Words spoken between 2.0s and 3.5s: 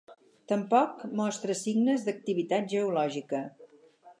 d'activitat geològica.